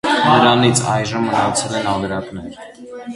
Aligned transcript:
Նրանից 0.19 0.79
այժմ 0.93 1.27
մնացել 1.27 1.75
են 1.83 1.91
ավերակներ։ 1.93 2.59